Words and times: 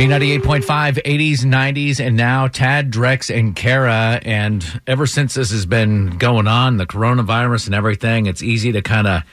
B98.5, 0.00 1.02
80s, 1.02 1.40
90s, 1.40 2.00
and 2.00 2.16
now 2.16 2.48
Tad, 2.48 2.90
Drex, 2.90 3.28
and 3.28 3.54
Kara. 3.54 4.18
And 4.22 4.64
ever 4.86 5.06
since 5.06 5.34
this 5.34 5.50
has 5.50 5.66
been 5.66 6.16
going 6.16 6.48
on, 6.48 6.78
the 6.78 6.86
coronavirus 6.86 7.66
and 7.66 7.74
everything, 7.74 8.24
it's 8.24 8.42
easy 8.42 8.72
to 8.72 8.80
kind 8.80 9.06
of 9.06 9.24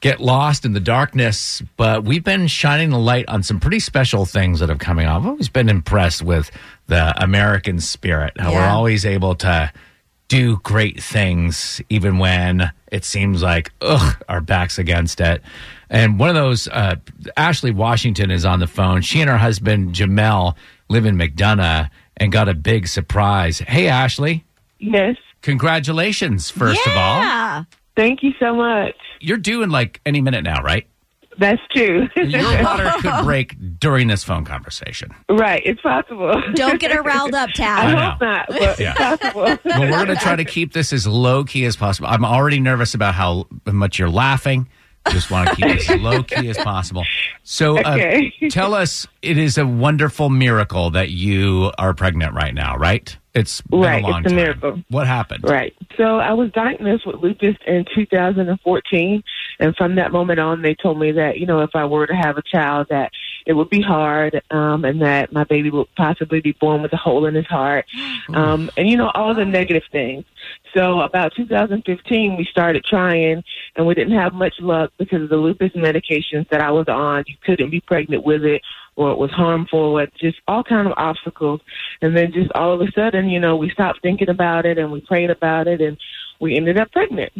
get 0.00 0.20
lost 0.20 0.64
in 0.64 0.72
the 0.72 0.80
darkness. 0.80 1.62
But 1.76 2.04
we've 2.04 2.24
been 2.24 2.46
shining 2.46 2.88
the 2.88 2.98
light 2.98 3.28
on 3.28 3.42
some 3.42 3.60
pretty 3.60 3.80
special 3.80 4.24
things 4.24 4.60
that 4.60 4.70
have 4.70 4.78
coming 4.78 5.04
out. 5.04 5.20
I've 5.20 5.26
always 5.26 5.50
been 5.50 5.68
impressed 5.68 6.22
with 6.22 6.50
the 6.86 7.12
American 7.22 7.78
spirit, 7.78 8.32
how 8.40 8.54
we're 8.54 8.62
always 8.62 9.04
able 9.04 9.34
to 9.34 9.70
do 10.28 10.56
great 10.62 11.02
things, 11.02 11.82
even 11.90 12.16
when 12.16 12.72
it 12.90 13.04
seems 13.04 13.42
like, 13.42 13.72
ugh, 13.82 14.24
our 14.26 14.40
back's 14.40 14.78
against 14.78 15.20
it. 15.20 15.42
And 15.94 16.18
one 16.18 16.28
of 16.28 16.34
those, 16.34 16.66
uh, 16.68 16.96
Ashley 17.36 17.70
Washington 17.70 18.30
is 18.32 18.44
on 18.44 18.58
the 18.58 18.66
phone. 18.66 19.00
She 19.00 19.20
and 19.20 19.30
her 19.30 19.38
husband, 19.38 19.94
Jamelle, 19.94 20.56
live 20.88 21.06
in 21.06 21.16
McDonough 21.16 21.88
and 22.16 22.32
got 22.32 22.48
a 22.48 22.54
big 22.54 22.88
surprise. 22.88 23.60
Hey, 23.60 23.86
Ashley. 23.88 24.44
Yes. 24.80 25.16
Congratulations, 25.42 26.50
first 26.50 26.84
of 26.86 26.92
all. 26.96 27.20
Yeah. 27.20 27.64
Thank 27.96 28.22
you 28.22 28.32
so 28.40 28.54
much. 28.54 28.96
You're 29.20 29.36
due 29.38 29.62
in 29.62 29.70
like 29.70 30.00
any 30.04 30.20
minute 30.20 30.42
now, 30.42 30.62
right? 30.62 30.86
That's 31.38 31.60
true. 31.74 32.08
Your 32.16 32.42
water 32.64 32.90
could 33.00 33.24
break 33.24 33.56
during 33.80 34.08
this 34.08 34.22
phone 34.24 34.44
conversation. 34.44 35.12
right. 35.28 35.62
It's 35.64 35.80
possible. 35.80 36.40
Don't 36.54 36.78
get 36.80 36.92
her 36.92 37.02
riled 37.02 37.34
up, 37.34 37.50
I 37.54 37.56
Tad. 37.56 37.94
know. 37.94 38.00
hope 38.10 38.20
not, 38.20 38.46
but 38.48 38.78
Yeah. 38.80 38.94
it's 38.98 39.22
possible. 39.22 39.42
Well, 39.64 39.80
we're 39.80 40.04
going 40.04 40.06
to 40.08 40.16
try 40.16 40.36
to 40.36 40.44
keep 40.44 40.72
this 40.72 40.92
as 40.92 41.06
low 41.06 41.44
key 41.44 41.64
as 41.64 41.76
possible. 41.76 42.08
I'm 42.08 42.24
already 42.24 42.60
nervous 42.60 42.94
about 42.94 43.14
how 43.14 43.46
much 43.66 43.98
you're 43.98 44.10
laughing. 44.10 44.68
Just 45.10 45.30
want 45.30 45.48
to 45.50 45.56
keep 45.56 45.66
this 45.66 45.90
as 45.90 46.00
low 46.00 46.22
key 46.22 46.48
as 46.48 46.56
possible. 46.58 47.04
So, 47.42 47.78
uh, 47.78 48.20
tell 48.50 48.74
us, 48.74 49.06
it 49.22 49.36
is 49.38 49.58
a 49.58 49.66
wonderful 49.66 50.30
miracle 50.30 50.90
that 50.90 51.10
you 51.10 51.70
are 51.78 51.92
pregnant 51.94 52.34
right 52.34 52.54
now, 52.54 52.76
right? 52.76 53.16
It's 53.34 53.60
been 53.62 53.80
Right, 53.80 54.04
a 54.04 54.06
long 54.06 54.20
it's 54.20 54.26
a 54.26 54.28
time. 54.30 54.36
miracle. 54.36 54.82
What 54.90 55.06
happened? 55.08 55.42
Right. 55.44 55.74
So 55.96 56.18
I 56.18 56.32
was 56.34 56.52
diagnosed 56.52 57.04
with 57.06 57.16
lupus 57.16 57.56
in 57.66 57.84
2014, 57.94 59.22
and 59.58 59.76
from 59.76 59.96
that 59.96 60.12
moment 60.12 60.38
on, 60.40 60.62
they 60.62 60.74
told 60.74 60.98
me 61.00 61.10
that 61.12 61.38
you 61.38 61.46
know 61.46 61.60
if 61.60 61.70
I 61.74 61.84
were 61.84 62.06
to 62.06 62.14
have 62.14 62.36
a 62.38 62.42
child, 62.42 62.86
that 62.90 63.10
it 63.46 63.52
would 63.52 63.68
be 63.68 63.82
hard, 63.82 64.42
um, 64.50 64.84
and 64.84 65.02
that 65.02 65.32
my 65.32 65.44
baby 65.44 65.70
would 65.70 65.94
possibly 65.96 66.40
be 66.40 66.52
born 66.52 66.82
with 66.82 66.92
a 66.92 66.96
hole 66.96 67.26
in 67.26 67.34
his 67.34 67.46
heart, 67.46 67.86
um, 68.32 68.70
and 68.76 68.88
you 68.88 68.96
know 68.96 69.10
all 69.14 69.34
the 69.34 69.44
negative 69.44 69.82
things. 69.92 70.24
So 70.74 71.00
about 71.00 71.34
2015, 71.36 72.36
we 72.36 72.44
started 72.44 72.84
trying, 72.84 73.44
and 73.76 73.86
we 73.86 73.94
didn't 73.94 74.18
have 74.18 74.34
much 74.34 74.54
luck 74.60 74.92
because 74.98 75.22
of 75.22 75.28
the 75.28 75.36
lupus 75.36 75.72
medications 75.72 76.48
that 76.48 76.60
I 76.60 76.70
was 76.70 76.88
on. 76.88 77.24
You 77.26 77.36
couldn't 77.44 77.70
be 77.70 77.80
pregnant 77.80 78.24
with 78.24 78.44
it, 78.44 78.62
or 78.96 79.12
it 79.12 79.18
was 79.18 79.30
harmful, 79.30 79.98
or 79.98 80.06
just 80.18 80.40
all 80.48 80.64
kind 80.64 80.86
of 80.86 80.94
obstacles. 80.96 81.60
And 82.02 82.16
then 82.16 82.32
just 82.32 82.50
all 82.52 82.72
of 82.72 82.80
a 82.80 82.90
sudden, 82.92 83.28
you 83.28 83.40
know, 83.40 83.56
we 83.56 83.70
stopped 83.70 84.02
thinking 84.02 84.28
about 84.30 84.66
it, 84.66 84.78
and 84.78 84.90
we 84.90 85.00
prayed 85.00 85.30
about 85.30 85.68
it, 85.68 85.80
and 85.80 85.96
we 86.40 86.56
ended 86.56 86.78
up 86.78 86.90
pregnant. 86.92 87.32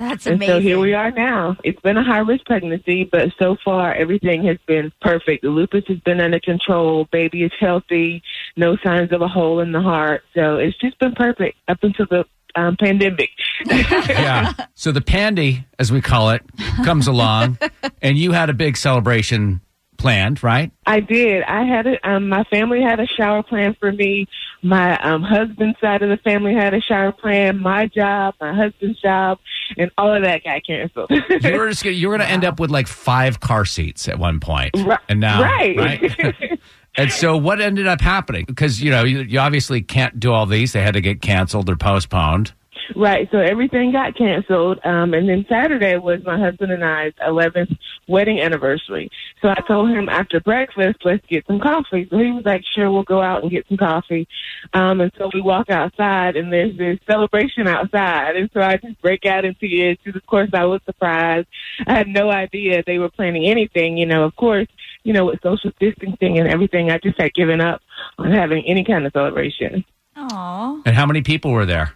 That's 0.00 0.26
And 0.26 0.42
so 0.42 0.60
here 0.60 0.78
we 0.78 0.94
are 0.94 1.10
now. 1.10 1.58
It's 1.62 1.78
been 1.82 1.98
a 1.98 2.02
high 2.02 2.20
risk 2.20 2.46
pregnancy, 2.46 3.04
but 3.04 3.28
so 3.38 3.58
far 3.62 3.92
everything 3.92 4.42
has 4.46 4.56
been 4.66 4.90
perfect. 5.02 5.42
The 5.42 5.50
lupus 5.50 5.84
has 5.88 5.98
been 6.00 6.22
under 6.22 6.40
control. 6.40 7.06
Baby 7.12 7.44
is 7.44 7.52
healthy. 7.60 8.22
No 8.56 8.78
signs 8.78 9.12
of 9.12 9.20
a 9.20 9.28
hole 9.28 9.60
in 9.60 9.72
the 9.72 9.82
heart. 9.82 10.22
So 10.34 10.56
it's 10.56 10.76
just 10.78 10.98
been 11.00 11.14
perfect 11.14 11.58
up 11.68 11.80
until 11.82 12.06
the 12.06 12.24
um, 12.54 12.78
pandemic. 12.78 13.28
Yeah. 14.10 14.54
So 14.74 14.90
the 14.90 15.02
pandy, 15.02 15.66
as 15.78 15.92
we 15.92 16.00
call 16.00 16.30
it, 16.30 16.42
comes 16.82 17.06
along, 17.06 17.58
and 18.02 18.16
you 18.16 18.32
had 18.32 18.48
a 18.48 18.54
big 18.54 18.78
celebration 18.78 19.60
planned, 20.00 20.42
right? 20.42 20.72
I 20.86 21.00
did. 21.00 21.42
I 21.42 21.64
had 21.64 21.86
a, 21.86 22.08
um, 22.08 22.28
my 22.28 22.44
family 22.44 22.80
had 22.80 23.00
a 23.00 23.06
shower 23.06 23.42
plan 23.42 23.76
for 23.78 23.92
me. 23.92 24.26
My 24.62 24.98
um, 24.98 25.22
husband's 25.22 25.78
side 25.78 26.02
of 26.02 26.08
the 26.08 26.16
family 26.16 26.54
had 26.54 26.74
a 26.74 26.80
shower 26.80 27.12
plan. 27.12 27.60
My 27.60 27.86
job, 27.86 28.34
my 28.40 28.54
husband's 28.54 29.00
job, 29.00 29.38
and 29.76 29.90
all 29.98 30.14
of 30.14 30.22
that 30.22 30.44
got 30.44 30.64
canceled. 30.66 31.10
You 31.42 31.56
were 31.58 31.68
just 31.70 31.82
gonna, 31.84 31.94
you 31.96 32.08
were 32.08 32.16
going 32.16 32.26
to 32.26 32.32
end 32.32 32.44
up 32.44 32.58
with 32.60 32.70
like 32.70 32.86
five 32.86 33.40
car 33.40 33.64
seats 33.64 34.08
at 34.08 34.18
one 34.18 34.40
point, 34.40 34.70
Right. 34.76 34.98
and 35.08 35.20
now 35.20 35.42
right. 35.42 35.76
right? 35.76 36.60
and 36.96 37.10
so 37.12 37.36
what 37.36 37.60
ended 37.60 37.86
up 37.86 38.00
happening? 38.00 38.44
Because 38.46 38.82
you 38.82 38.90
know 38.90 39.04
you, 39.04 39.20
you 39.20 39.38
obviously 39.38 39.80
can't 39.82 40.18
do 40.20 40.32
all 40.32 40.46
these; 40.46 40.72
they 40.72 40.82
had 40.82 40.94
to 40.94 41.00
get 41.00 41.22
canceled 41.22 41.68
or 41.70 41.76
postponed. 41.76 42.52
Right. 42.96 43.28
So 43.30 43.38
everything 43.38 43.92
got 43.92 44.16
canceled. 44.16 44.80
Um, 44.84 45.14
and 45.14 45.28
then 45.28 45.46
Saturday 45.48 45.96
was 45.96 46.20
my 46.24 46.36
husband 46.38 46.72
and 46.72 46.84
I's 46.84 47.12
11th 47.24 47.78
wedding 48.10 48.40
anniversary. 48.40 49.10
So 49.40 49.48
I 49.48 49.60
told 49.66 49.90
him 49.90 50.08
after 50.08 50.40
breakfast, 50.40 50.98
let's 51.04 51.24
get 51.26 51.46
some 51.46 51.60
coffee. 51.60 52.06
So 52.10 52.18
he 52.18 52.32
was 52.32 52.44
like, 52.44 52.64
sure, 52.74 52.90
we'll 52.90 53.04
go 53.04 53.22
out 53.22 53.42
and 53.42 53.50
get 53.50 53.66
some 53.68 53.76
coffee. 53.76 54.28
Um, 54.74 55.00
and 55.00 55.12
so 55.16 55.30
we 55.32 55.40
walk 55.40 55.70
outside 55.70 56.36
and 56.36 56.52
there's 56.52 56.76
this 56.76 56.98
celebration 57.06 57.66
outside. 57.68 58.36
And 58.36 58.50
so 58.52 58.60
I 58.60 58.76
just 58.76 59.00
break 59.00 59.24
out 59.24 59.44
into 59.44 59.60
tears. 59.60 59.98
Because 60.02 60.16
of 60.20 60.26
course 60.26 60.50
I 60.52 60.64
was 60.64 60.80
surprised. 60.84 61.46
I 61.86 61.94
had 61.94 62.08
no 62.08 62.30
idea 62.30 62.82
they 62.86 62.98
were 62.98 63.10
planning 63.10 63.46
anything. 63.46 63.96
You 63.96 64.06
know, 64.06 64.24
of 64.24 64.34
course, 64.36 64.68
you 65.04 65.12
know, 65.12 65.26
with 65.26 65.40
social 65.42 65.72
distancing 65.78 66.38
and 66.38 66.48
everything, 66.48 66.90
I 66.90 66.98
just 66.98 67.20
had 67.20 67.32
given 67.34 67.60
up 67.60 67.80
on 68.18 68.32
having 68.32 68.64
any 68.66 68.84
kind 68.84 69.06
of 69.06 69.12
celebration. 69.12 69.84
Aw. 70.16 70.82
And 70.84 70.96
how 70.96 71.06
many 71.06 71.22
people 71.22 71.52
were 71.52 71.66
there? 71.66 71.94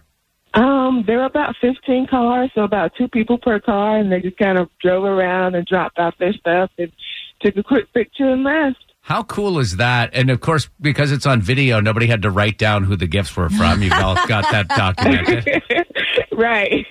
Um, 0.85 1.03
there 1.05 1.17
were 1.17 1.25
about 1.25 1.55
15 1.61 2.07
cars, 2.07 2.51
so 2.53 2.61
about 2.61 2.91
two 2.97 3.07
people 3.07 3.37
per 3.37 3.59
car, 3.59 3.97
and 3.97 4.11
they 4.11 4.21
just 4.21 4.37
kind 4.37 4.57
of 4.57 4.69
drove 4.79 5.03
around 5.03 5.55
and 5.55 5.65
dropped 5.65 5.97
off 5.97 6.15
their 6.19 6.33
stuff 6.33 6.69
and 6.77 6.91
took 7.41 7.55
a 7.57 7.63
quick 7.63 7.91
picture 7.93 8.29
and 8.29 8.43
left. 8.43 8.77
How 9.01 9.23
cool 9.23 9.59
is 9.59 9.77
that? 9.77 10.09
And 10.13 10.31
of 10.31 10.41
course, 10.41 10.67
because 10.81 11.11
it's 11.11 11.27
on 11.27 11.41
video, 11.41 11.79
nobody 11.79 12.07
had 12.07 12.23
to 12.23 12.31
write 12.31 12.57
down 12.57 12.83
who 12.83 12.95
the 12.95 13.05
gifts 13.05 13.35
were 13.35 13.49
from. 13.49 13.83
You've 13.83 13.93
all 13.93 14.15
got 14.27 14.51
that 14.51 14.67
documented. 14.69 15.61
right. 16.31 16.85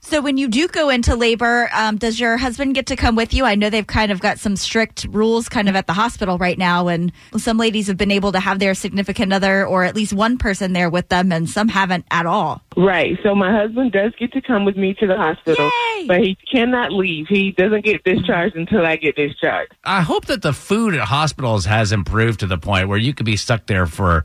So 0.00 0.20
when 0.20 0.36
you 0.36 0.48
do 0.48 0.68
go 0.68 0.90
into 0.90 1.16
labor, 1.16 1.68
um, 1.72 1.96
does 1.96 2.20
your 2.20 2.36
husband 2.36 2.74
get 2.74 2.86
to 2.86 2.96
come 2.96 3.16
with 3.16 3.32
you? 3.32 3.44
I 3.44 3.54
know 3.54 3.70
they've 3.70 3.86
kind 3.86 4.12
of 4.12 4.20
got 4.20 4.38
some 4.38 4.54
strict 4.56 5.06
rules 5.10 5.48
kind 5.48 5.68
of 5.68 5.76
at 5.76 5.86
the 5.86 5.92
hospital 5.94 6.36
right 6.38 6.58
now, 6.58 6.88
and 6.88 7.10
some 7.36 7.56
ladies 7.56 7.86
have 7.86 7.96
been 7.96 8.10
able 8.10 8.30
to 8.32 8.40
have 8.40 8.58
their 8.58 8.74
significant 8.74 9.32
other 9.32 9.66
or 9.66 9.84
at 9.84 9.96
least 9.96 10.12
one 10.12 10.36
person 10.38 10.72
there 10.72 10.90
with 10.90 11.08
them, 11.08 11.32
and 11.32 11.48
some 11.48 11.68
haven't 11.68 12.04
at 12.10 12.26
all. 12.26 12.62
right. 12.76 13.18
So 13.22 13.34
my 13.34 13.50
husband 13.52 13.92
does 13.92 14.12
get 14.18 14.32
to 14.32 14.40
come 14.42 14.64
with 14.64 14.76
me 14.76 14.94
to 14.94 15.06
the 15.06 15.16
hospital, 15.16 15.70
Yay! 15.96 16.06
but 16.06 16.20
he 16.20 16.36
cannot 16.52 16.92
leave. 16.92 17.26
He 17.28 17.52
doesn't 17.52 17.84
get 17.84 18.04
discharged 18.04 18.56
until 18.56 18.84
I 18.84 18.96
get 18.96 19.16
discharged. 19.16 19.72
I 19.84 20.02
hope 20.02 20.26
that 20.26 20.42
the 20.42 20.52
food 20.52 20.94
at 20.94 21.08
hospitals 21.08 21.64
has 21.64 21.92
improved 21.92 22.40
to 22.40 22.46
the 22.46 22.58
point 22.58 22.88
where 22.88 22.98
you 22.98 23.14
could 23.14 23.26
be 23.26 23.36
stuck 23.36 23.66
there 23.66 23.86
for 23.86 24.24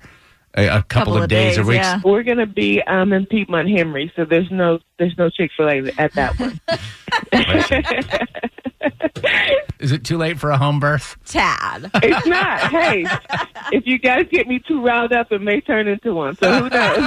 a, 0.56 0.68
a 0.68 0.84
couple, 0.84 1.18
of, 1.18 1.30
days, 1.30 1.58
or 1.58 1.64
weeks. 1.64 1.84
yeah. 1.84 2.02
We're 2.04 2.24
gonna 2.24 2.46
be 2.46 2.82
um 2.84 3.14
in 3.14 3.26
Piedmont 3.26 3.70
Henry, 3.70 4.12
so 4.16 4.26
there's 4.26 4.50
no 4.52 4.80
there's 4.98 5.16
no 5.18 5.30
Chick 5.30 5.52
Fil 5.56 5.70
A 5.70 5.92
at 5.98 6.14
that 6.14 6.40
one. 6.40 6.60
Is 9.80 9.92
it 9.92 10.04
too 10.04 10.18
late 10.18 10.40
for 10.40 10.50
a 10.52 10.58
home 10.58 10.80
birth? 10.80 11.18
Tad. 11.26 11.90
It's 11.96 12.28
not. 12.28 12.60
Hey, 12.72 13.06
if 13.72 13.86
you 13.86 13.98
guys 13.98 14.26
get 14.30 14.48
me 14.48 14.60
too 14.68 14.84
riled 14.84 15.14
up, 15.14 15.32
it 15.32 15.42
may 15.42 15.62
turn 15.62 15.88
into 15.88 16.14
one. 16.14 16.36
So 16.36 16.64
who 16.64 16.70
knows? 16.70 16.98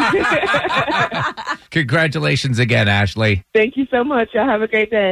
Congratulations 1.70 2.58
again, 2.58 2.88
Ashley. 2.88 3.44
Thank 3.54 3.76
you 3.76 3.86
so 3.90 4.04
much. 4.04 4.30
Y'all 4.34 4.48
have 4.48 4.62
a 4.62 4.68
great 4.68 4.90
day. 4.90 5.10